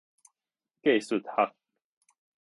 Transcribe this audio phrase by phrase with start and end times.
[0.81, 1.53] 藝術學